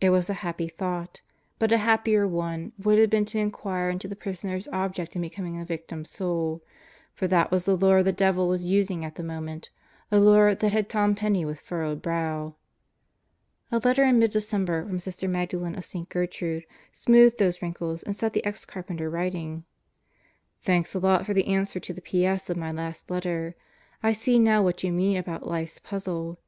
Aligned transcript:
It 0.00 0.08
was 0.08 0.30
a 0.30 0.40
happy 0.40 0.68
thought. 0.68 1.20
But 1.58 1.70
a 1.70 1.76
happier 1.76 2.26
one 2.26 2.72
would 2.78 2.98
have 2.98 3.10
been 3.10 3.26
to 3.26 3.38
inquire 3.38 3.90
into 3.90 4.08
the 4.08 4.16
prisoner's 4.16 4.66
object 4.68 5.14
in 5.14 5.20
becoming 5.20 5.60
a 5.60 5.66
Victim 5.66 6.06
Soul; 6.06 6.62
for 7.12 7.28
that 7.28 7.50
was 7.50 7.66
the 7.66 7.76
lure 7.76 8.02
the 8.02 8.10
devil 8.10 8.48
was 8.48 8.62
using 8.64 9.04
at 9.04 9.16
the 9.16 9.22
moment 9.22 9.68
a 10.10 10.18
lure 10.18 10.54
that 10.54 10.72
had 10.72 10.88
Tom 10.88 11.14
Penney 11.14 11.44
with 11.44 11.60
furrowed 11.60 12.00
brow. 12.00 12.56
A 13.70 13.76
letter 13.84 14.02
in 14.02 14.18
mid 14.18 14.30
December 14.30 14.86
from 14.86 14.98
Sister 14.98 15.28
Magdalen 15.28 15.76
of 15.76 15.84
St. 15.84 16.08
Gertrude 16.08 16.64
smoothed 16.94 17.36
those 17.36 17.60
wrinkles 17.60 18.02
and 18.02 18.16
set 18.16 18.32
the 18.32 18.46
ex 18.46 18.64
carpenter 18.64 19.10
writing: 19.10 19.64
Thanks 20.62 20.94
a 20.94 20.98
lot 20.98 21.26
for 21.26 21.34
the 21.34 21.48
answer 21.48 21.78
to 21.80 21.92
the 21.92 22.00
P.S. 22.00 22.48
of 22.48 22.56
my 22.56 22.72
last 22.72 23.10
letter. 23.10 23.56
I 24.02 24.12
see 24.12 24.38
now 24.38 24.62
what 24.62 24.82
you 24.82 24.90
mean 24.90 25.18
about 25.18 25.46
life's 25.46 25.78
puzzle. 25.78 26.38